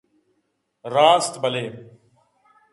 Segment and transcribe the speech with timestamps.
[0.93, 1.67] راست بلئے